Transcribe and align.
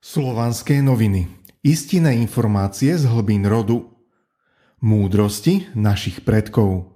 Slovanské 0.00 0.82
noviny. 0.82 1.28
Istinné 1.64 2.16
informácie 2.20 2.96
z 2.96 3.04
hlbín 3.10 3.44
rodu. 3.44 3.90
Múdrosti 4.80 5.68
našich 5.74 6.22
predkov. 6.22 6.92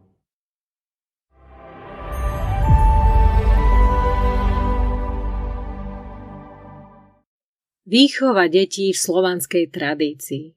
Výchova 7.91 8.47
detí 8.47 8.95
v 8.95 8.99
slovanskej 8.99 9.67
tradícii 9.75 10.55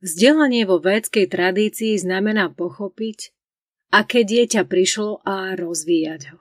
Vzdelanie 0.00 0.64
vo 0.64 0.80
védskej 0.80 1.28
tradícii 1.28 2.00
znamená 2.00 2.48
pochopiť, 2.48 3.36
aké 3.92 4.24
dieťa 4.24 4.64
prišlo 4.64 5.20
a 5.28 5.52
rozvíjať 5.52 6.32
ho. 6.32 6.40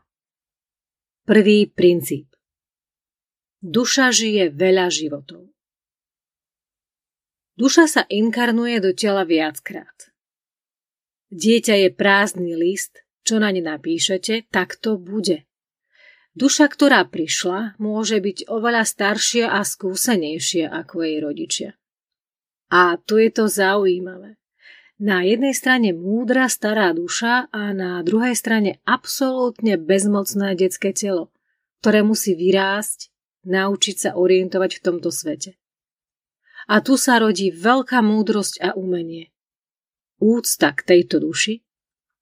Prvý 1.27 1.68
princíp. 1.68 2.29
Duša 3.60 4.16
žije 4.16 4.55
veľa 4.55 4.88
životov. 4.88 5.52
Duša 7.59 7.91
sa 7.91 8.02
inkarnuje 8.08 8.80
do 8.80 8.95
tela 8.95 9.27
viackrát. 9.27 10.16
Dieťa 11.27 11.76
je 11.76 11.90
prázdny 11.91 12.55
list, 12.55 13.03
čo 13.27 13.36
na 13.36 13.52
ne 13.52 13.59
napíšete, 13.59 14.48
tak 14.48 14.80
to 14.80 14.95
bude. 14.95 15.44
Duša, 16.40 16.72
ktorá 16.72 17.03
prišla, 17.03 17.76
môže 17.84 18.23
byť 18.23 18.48
oveľa 18.48 18.88
staršia 18.88 19.52
a 19.52 19.67
skúsenejšia 19.67 20.72
ako 20.72 20.95
jej 21.03 21.17
rodičia. 21.20 21.72
A 22.72 22.95
tu 22.95 23.20
je 23.20 23.28
to 23.28 23.52
zaujímavé. 23.52 24.39
Na 25.03 25.28
jednej 25.28 25.52
strane 25.52 25.91
múdra 25.91 26.48
stará 26.48 26.95
duša 26.95 27.52
a 27.52 27.76
na 27.76 28.00
druhej 28.08 28.39
strane 28.39 28.80
absolútne 28.88 29.76
bezmocné 29.76 30.55
detské 30.55 30.95
telo, 30.95 31.28
ktoré 31.84 32.08
musí 32.08 32.39
vyrásť, 32.39 33.12
naučiť 33.45 33.95
sa 33.95 34.11
orientovať 34.16 34.79
v 34.79 34.84
tomto 34.84 35.09
svete. 35.11 35.55
A 36.67 36.84
tu 36.84 36.99
sa 36.99 37.17
rodí 37.17 37.49
veľká 37.49 38.03
múdrosť 38.03 38.61
a 38.61 38.69
umenie. 38.75 39.31
Úcta 40.19 40.75
k 40.75 40.83
tejto 40.83 41.23
duši 41.23 41.64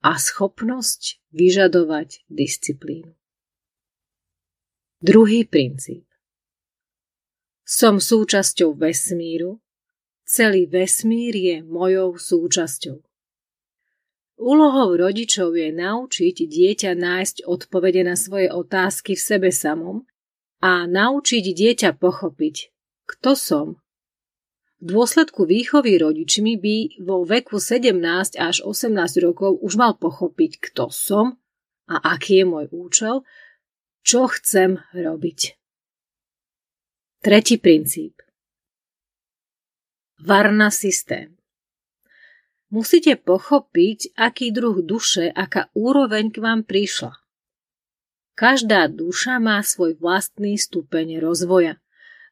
a 0.06 0.16
schopnosť 0.22 1.20
vyžadovať 1.34 2.24
disciplínu. 2.30 3.18
Druhý 5.02 5.46
princíp. 5.46 6.06
Som 7.68 8.00
súčasťou 8.00 8.74
vesmíru, 8.80 9.60
celý 10.24 10.66
vesmír 10.66 11.36
je 11.36 11.56
mojou 11.62 12.16
súčasťou. 12.16 13.04
Úlohou 14.38 14.94
rodičov 14.94 15.58
je 15.58 15.74
naučiť 15.74 16.46
dieťa 16.46 16.94
nájsť 16.94 17.50
odpovede 17.50 18.06
na 18.06 18.14
svoje 18.14 18.54
otázky 18.54 19.18
v 19.18 19.22
sebe 19.22 19.50
samom 19.50 20.06
a 20.62 20.90
naučiť 20.90 21.46
dieťa 21.54 21.98
pochopiť, 21.98 22.56
kto 23.06 23.32
som. 23.38 23.68
V 24.78 24.94
dôsledku 24.94 25.50
výchovy 25.50 25.98
rodičmi 25.98 26.54
by 26.62 26.76
vo 27.02 27.26
veku 27.26 27.58
17 27.58 27.98
až 28.38 28.56
18 28.62 28.94
rokov 29.26 29.58
už 29.58 29.74
mal 29.74 29.98
pochopiť, 29.98 30.62
kto 30.70 30.94
som 30.94 31.42
a 31.90 32.14
aký 32.14 32.42
je 32.42 32.46
môj 32.46 32.66
účel, 32.70 33.16
čo 34.06 34.30
chcem 34.30 34.78
robiť. 34.94 35.58
Tretí 37.26 37.58
princíp. 37.58 38.22
Varna 40.22 40.70
systém. 40.70 41.38
Musíte 42.70 43.18
pochopiť, 43.18 44.14
aký 44.14 44.54
druh 44.54 44.84
duše, 44.86 45.32
aká 45.32 45.74
úroveň 45.74 46.30
k 46.30 46.38
vám 46.38 46.62
prišla. 46.68 47.27
Každá 48.38 48.86
duša 48.86 49.42
má 49.42 49.58
svoj 49.66 49.98
vlastný 49.98 50.62
stupeň 50.62 51.18
rozvoja. 51.18 51.82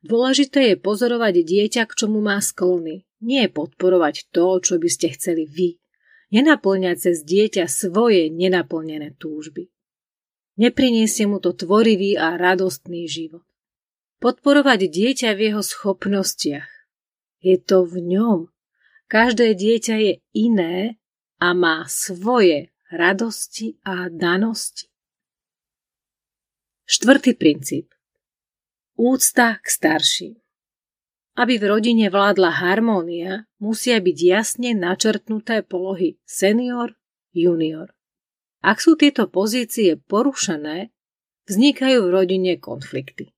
Dôležité 0.05 0.69
je 0.69 0.75
pozorovať 0.77 1.41
dieťa, 1.41 1.89
k 1.89 1.97
čomu 1.97 2.21
má 2.21 2.37
sklony. 2.45 3.09
Nie 3.25 3.49
podporovať 3.49 4.29
to, 4.29 4.61
čo 4.61 4.77
by 4.77 4.85
ste 4.85 5.17
chceli 5.17 5.49
vy. 5.49 5.81
Nenaplňať 6.29 7.09
cez 7.09 7.25
dieťa 7.25 7.65
svoje 7.65 8.29
nenaplnené 8.29 9.17
túžby. 9.17 9.73
Nepriniesie 10.61 11.25
mu 11.25 11.41
to 11.41 11.57
tvorivý 11.57 12.21
a 12.21 12.37
radostný 12.37 13.09
život. 13.09 13.41
Podporovať 14.21 14.85
dieťa 14.85 15.33
v 15.33 15.39
jeho 15.49 15.65
schopnostiach. 15.65 16.69
Je 17.41 17.57
to 17.57 17.81
v 17.81 18.13
ňom. 18.13 18.39
Každé 19.09 19.57
dieťa 19.57 19.95
je 19.97 20.13
iné 20.37 21.01
a 21.41 21.57
má 21.57 21.89
svoje 21.89 22.69
radosti 22.93 23.81
a 23.81 24.05
danosti. 24.13 24.93
Štvrtý 26.85 27.33
princíp. 27.33 27.89
Úcta 28.93 29.57
k 29.57 29.65
starším. 29.65 30.37
Aby 31.33 31.57
v 31.57 31.65
rodine 31.73 32.13
vládla 32.13 32.61
harmónia, 32.61 33.49
musia 33.57 33.97
byť 33.97 34.17
jasne 34.21 34.77
načrtnuté 34.77 35.65
polohy 35.65 36.21
senior, 36.29 36.93
junior. 37.33 37.89
Ak 38.61 38.85
sú 38.85 38.93
tieto 38.93 39.25
pozície 39.25 39.97
porušené, 39.97 40.93
vznikajú 41.49 42.05
v 42.05 42.13
rodine 42.13 42.53
konflikty. 42.61 43.33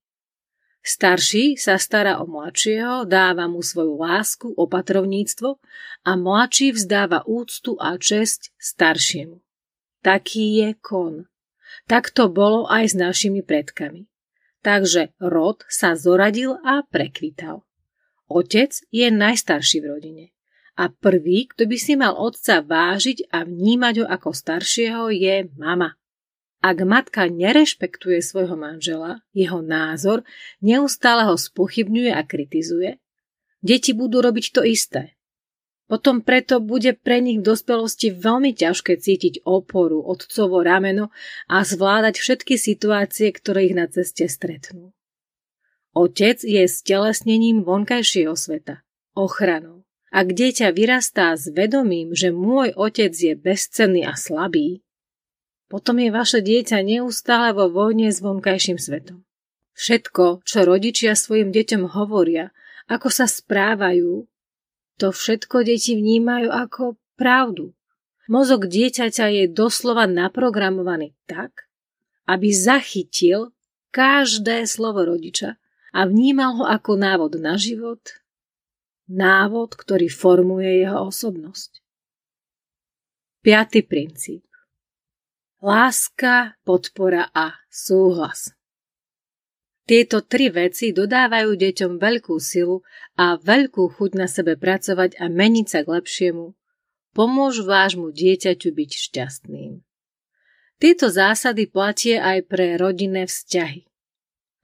Starší 0.84 1.56
sa 1.56 1.80
stará 1.80 2.20
o 2.20 2.28
mladšieho, 2.28 3.08
dáva 3.08 3.48
mu 3.48 3.64
svoju 3.64 3.96
lásku, 3.96 4.52
opatrovníctvo 4.60 5.56
a 6.04 6.10
mladší 6.20 6.76
vzdáva 6.76 7.24
úctu 7.24 7.80
a 7.80 7.96
česť 7.96 8.52
staršiemu. 8.60 9.40
Taký 10.04 10.44
je 10.60 10.68
kon. 10.84 11.24
Tak 11.88 12.12
to 12.12 12.28
bolo 12.28 12.68
aj 12.68 12.92
s 12.92 12.94
našimi 12.94 13.40
predkami. 13.40 14.06
Takže 14.60 15.16
rod 15.18 15.64
sa 15.72 15.96
zoradil 15.96 16.60
a 16.60 16.84
prekvital. 16.84 17.64
Otec 18.28 18.76
je 18.92 19.08
najstarší 19.08 19.80
v 19.80 19.86
rodine. 19.88 20.24
A 20.78 20.92
prvý, 20.92 21.50
kto 21.50 21.66
by 21.66 21.76
si 21.80 21.98
mal 21.98 22.14
otca 22.14 22.62
vážiť 22.62 23.32
a 23.34 23.42
vnímať 23.42 24.04
ho 24.04 24.06
ako 24.06 24.30
staršieho, 24.30 25.10
je 25.10 25.50
mama. 25.58 25.98
Ak 26.62 26.78
matka 26.86 27.26
nerešpektuje 27.26 28.22
svojho 28.22 28.54
manžela, 28.54 29.22
jeho 29.34 29.58
názor, 29.64 30.22
neustále 30.62 31.26
ho 31.26 31.34
spochybňuje 31.34 32.12
a 32.14 32.22
kritizuje, 32.22 33.02
deti 33.58 33.90
budú 33.90 34.22
robiť 34.22 34.46
to 34.54 34.62
isté. 34.62 35.17
Potom 35.88 36.20
preto 36.20 36.60
bude 36.60 36.92
pre 36.92 37.24
nich 37.24 37.40
v 37.40 37.48
dospelosti 37.48 38.12
veľmi 38.12 38.52
ťažké 38.52 39.00
cítiť 39.00 39.48
oporu, 39.48 40.04
otcovo 40.04 40.60
rameno 40.60 41.08
a 41.48 41.64
zvládať 41.64 42.20
všetky 42.20 42.60
situácie, 42.60 43.32
ktoré 43.32 43.72
ich 43.72 43.76
na 43.76 43.88
ceste 43.88 44.28
stretnú. 44.28 44.92
Otec 45.96 46.44
je 46.44 46.68
stelesnením 46.68 47.64
vonkajšieho 47.64 48.36
sveta, 48.36 48.84
ochranou. 49.16 49.88
Ak 50.12 50.36
dieťa 50.36 50.76
vyrastá 50.76 51.32
s 51.32 51.48
vedomím, 51.48 52.12
že 52.12 52.36
môj 52.36 52.76
otec 52.76 53.12
je 53.12 53.32
bezcenný 53.32 54.04
a 54.04 54.12
slabý, 54.12 54.84
potom 55.68 56.00
je 56.00 56.08
vaše 56.12 56.40
dieťa 56.40 56.80
neustále 56.84 57.56
vo 57.56 57.68
vojne 57.68 58.08
s 58.08 58.20
vonkajším 58.24 58.76
svetom. 58.80 59.24
Všetko, 59.76 60.44
čo 60.44 60.64
rodičia 60.64 61.12
svojim 61.16 61.52
deťom 61.52 61.92
hovoria, 61.92 62.56
ako 62.88 63.08
sa 63.12 63.28
správajú, 63.28 64.24
to 64.98 65.14
všetko 65.14 65.62
deti 65.62 65.94
vnímajú 65.94 66.50
ako 66.50 66.98
pravdu. 67.14 67.72
Mozog 68.28 68.68
dieťaťa 68.68 69.26
je 69.32 69.44
doslova 69.48 70.04
naprogramovaný 70.04 71.16
tak, 71.24 71.70
aby 72.28 72.52
zachytil 72.52 73.56
každé 73.94 74.68
slovo 74.68 75.06
rodiča 75.06 75.56
a 75.96 76.04
vnímal 76.04 76.60
ho 76.60 76.64
ako 76.68 77.00
návod 77.00 77.40
na 77.40 77.56
život, 77.56 78.02
návod, 79.08 79.78
ktorý 79.78 80.12
formuje 80.12 80.84
jeho 80.84 81.08
osobnosť. 81.08 81.80
Piatý 83.40 83.80
princíp. 83.86 84.44
Láska, 85.64 86.60
podpora 86.68 87.32
a 87.32 87.56
súhlas. 87.72 88.57
Tieto 89.88 90.20
tri 90.20 90.52
veci 90.52 90.92
dodávajú 90.92 91.56
deťom 91.56 91.96
veľkú 91.96 92.36
silu 92.36 92.84
a 93.16 93.40
veľkú 93.40 93.88
chuť 93.96 94.10
na 94.20 94.28
sebe 94.28 94.60
pracovať 94.60 95.16
a 95.16 95.32
meniť 95.32 95.64
sa 95.64 95.80
k 95.80 95.96
lepšiemu. 95.96 96.52
Pomôžu 97.16 97.64
vášmu 97.64 98.12
dieťaťu 98.12 98.68
byť 98.68 98.90
šťastným. 98.92 99.80
Tieto 100.76 101.08
zásady 101.08 101.72
platie 101.72 102.20
aj 102.20 102.52
pre 102.52 102.76
rodinné 102.76 103.24
vzťahy. 103.24 103.88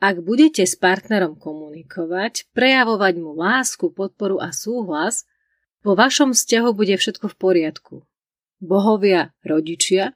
Ak 0.04 0.20
budete 0.20 0.68
s 0.68 0.76
partnerom 0.76 1.40
komunikovať, 1.40 2.52
prejavovať 2.52 3.14
mu 3.16 3.32
lásku, 3.32 3.96
podporu 3.96 4.36
a 4.44 4.52
súhlas, 4.52 5.24
vo 5.80 5.96
vašom 5.96 6.36
vzťahu 6.36 6.76
bude 6.76 7.00
všetko 7.00 7.32
v 7.32 7.36
poriadku. 7.40 7.94
Bohovia, 8.60 9.32
rodičia, 9.40 10.12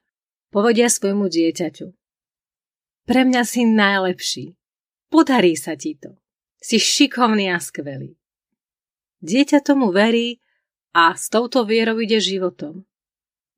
povedia 0.52 0.93
svojmu 0.93 1.32
dieťaťu. 1.32 1.96
Pre 3.08 3.20
mňa 3.25 3.43
si 3.49 3.64
najlepší. 3.64 4.57
Podarí 5.08 5.56
sa 5.56 5.75
ti 5.75 5.96
to. 5.96 6.16
Si 6.60 6.76
šikovný 6.76 7.49
a 7.49 7.58
skvelý. 7.58 8.16
Dieťa 9.25 9.64
tomu 9.64 9.90
verí 9.90 10.38
a 10.94 11.16
s 11.16 11.32
touto 11.32 11.64
vierou 11.64 11.99
ide 11.99 12.20
životom. 12.20 12.87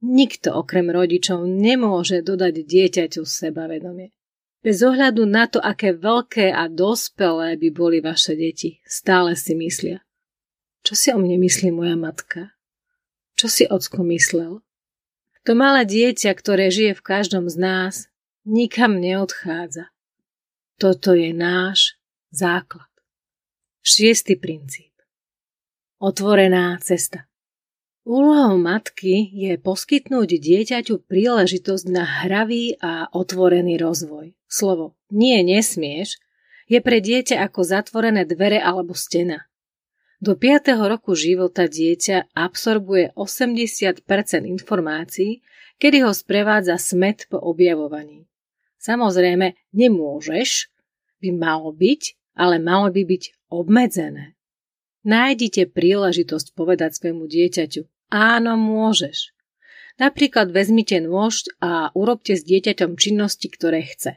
Nikto 0.00 0.56
okrem 0.56 0.88
rodičov 0.88 1.44
nemôže 1.44 2.24
dodať 2.24 2.64
dieťaťu 2.64 3.22
sebavedomie. 3.28 4.16
Bez 4.60 4.84
ohľadu 4.84 5.24
na 5.24 5.48
to, 5.48 5.56
aké 5.60 5.96
veľké 5.96 6.52
a 6.52 6.68
dospelé 6.68 7.56
by 7.56 7.68
boli 7.72 7.98
vaše 8.04 8.36
deti, 8.36 8.80
stále 8.84 9.32
si 9.36 9.56
myslia. 9.56 10.04
Čo 10.84 10.92
si 10.96 11.08
o 11.12 11.18
mne 11.20 11.40
myslí 11.40 11.72
moja 11.72 11.96
matka? 11.96 12.56
Čo 13.36 13.48
si 13.48 13.64
ocko 13.64 14.04
myslel? 14.04 14.60
To 15.48 15.52
malé 15.56 15.88
dieťa, 15.88 16.36
ktoré 16.36 16.68
žije 16.68 16.92
v 16.96 17.04
každom 17.04 17.48
z 17.48 17.56
nás, 17.56 17.94
nikam 18.44 19.00
neodchádza. 19.00 19.88
Toto 20.80 21.12
je 21.12 21.36
náš 21.36 22.00
základ. 22.32 22.88
Šiestý 23.84 24.40
princíp. 24.40 24.96
Otvorená 26.00 26.80
cesta. 26.80 27.28
Úlohou 28.08 28.56
matky 28.56 29.28
je 29.28 29.60
poskytnúť 29.60 30.40
dieťaťu 30.40 31.04
príležitosť 31.04 31.84
na 31.84 32.24
hravý 32.24 32.80
a 32.80 33.12
otvorený 33.12 33.76
rozvoj. 33.76 34.32
Slovo 34.48 34.96
nie 35.12 35.36
nesmieš 35.44 36.16
je 36.64 36.80
pre 36.80 37.04
dieťa 37.04 37.44
ako 37.44 37.60
zatvorené 37.60 38.24
dvere 38.24 38.56
alebo 38.56 38.96
stena. 38.96 39.52
Do 40.16 40.32
5. 40.32 40.80
roku 40.80 41.12
života 41.12 41.68
dieťa 41.68 42.32
absorbuje 42.32 43.12
80% 43.20 44.00
informácií, 44.48 45.44
kedy 45.76 46.08
ho 46.08 46.12
sprevádza 46.16 46.80
smet 46.80 47.28
po 47.28 47.36
objavovaní. 47.36 48.29
Samozrejme, 48.80 49.60
nemôžeš, 49.76 50.72
by 51.20 51.28
malo 51.36 51.76
byť, 51.76 52.16
ale 52.40 52.56
malo 52.56 52.88
by 52.88 53.04
byť 53.04 53.52
obmedzené. 53.52 54.32
Nájdite 55.04 55.68
príležitosť 55.68 56.56
povedať 56.56 56.96
svojmu 56.96 57.28
dieťaťu, 57.28 57.84
áno, 58.08 58.56
môžeš. 58.56 59.36
Napríklad 60.00 60.48
vezmite 60.48 60.96
nôž 61.04 61.44
a 61.60 61.92
urobte 61.92 62.32
s 62.32 62.44
dieťaťom 62.44 62.96
činnosti, 62.96 63.52
ktoré 63.52 63.84
chce. 63.84 64.16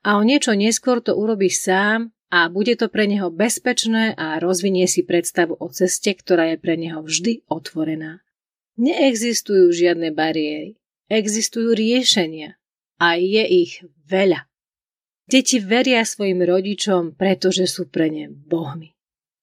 A 0.00 0.16
o 0.16 0.24
niečo 0.24 0.56
neskôr 0.56 1.04
to 1.04 1.12
urobíš 1.12 1.68
sám 1.68 2.16
a 2.32 2.48
bude 2.48 2.76
to 2.80 2.88
pre 2.88 3.04
neho 3.04 3.28
bezpečné 3.28 4.16
a 4.16 4.40
rozvinie 4.40 4.88
si 4.88 5.04
predstavu 5.04 5.52
o 5.52 5.68
ceste, 5.68 6.16
ktorá 6.16 6.56
je 6.56 6.58
pre 6.60 6.80
neho 6.80 7.04
vždy 7.04 7.44
otvorená. 7.48 8.24
Neexistujú 8.80 9.68
žiadne 9.68 10.16
bariéry, 10.16 10.80
existujú 11.12 11.76
riešenia 11.76 12.57
a 12.98 13.14
je 13.14 13.44
ich 13.46 13.82
veľa. 14.10 14.46
Deti 15.28 15.60
veria 15.60 16.02
svojim 16.02 16.42
rodičom, 16.42 17.14
pretože 17.14 17.68
sú 17.68 17.86
pre 17.86 18.08
ne 18.10 18.26
bohmi. 18.28 18.96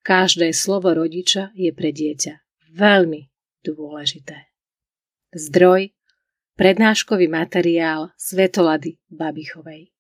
Každé 0.06 0.54
slovo 0.54 0.94
rodiča 0.94 1.56
je 1.58 1.72
pre 1.74 1.90
dieťa 1.90 2.42
veľmi 2.76 3.22
dôležité. 3.64 4.52
Zdroj 5.34 5.96
Prednáškový 6.56 7.28
materiál 7.28 8.16
Svetolady 8.16 8.96
Babichovej 9.12 9.95